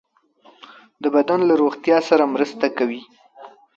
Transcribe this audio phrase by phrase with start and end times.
[1.01, 3.01] د بدن له روغتیا سره مرسته کوي.